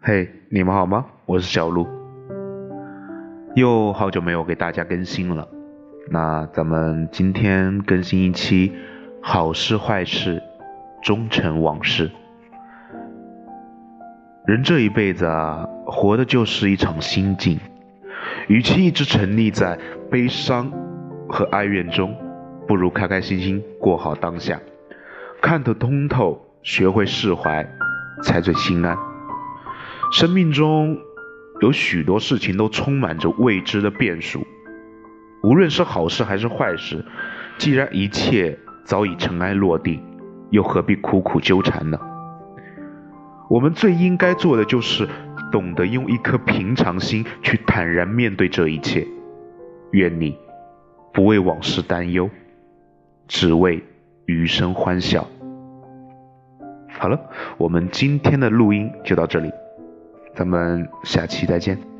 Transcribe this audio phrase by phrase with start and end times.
[0.00, 1.06] 嘿，你们好吗？
[1.26, 1.84] 我是小鹿，
[3.56, 5.48] 又好久没有给大家更新了。
[6.08, 8.72] 那咱们今天更新一期
[9.20, 10.40] 好事坏事，
[11.02, 12.12] 终成往事。
[14.46, 17.58] 人这一辈子啊，活的就是一场心境。
[18.46, 19.76] 与其一直沉溺在
[20.12, 20.70] 悲伤
[21.28, 22.14] 和哀怨中，
[22.68, 24.60] 不如开开心心过好当下，
[25.42, 27.68] 看得通透，学会释怀，
[28.22, 28.96] 才最心安。
[30.10, 30.98] 生命中
[31.60, 34.46] 有许多事情都充满着未知的变数，
[35.42, 37.04] 无论是好事还是坏事，
[37.58, 40.02] 既然一切早已尘埃落定，
[40.50, 41.98] 又何必苦苦纠缠呢？
[43.50, 45.06] 我们最应该做的就是
[45.52, 49.06] 懂得用一颗平常心去坦然面对这一切。
[49.92, 50.36] 愿你
[51.12, 52.28] 不为往事担忧，
[53.26, 53.82] 只为
[54.26, 55.26] 余生欢笑。
[56.98, 57.20] 好了，
[57.56, 59.50] 我们今天的录音就到这里，
[60.38, 61.97] 咱们下期再见。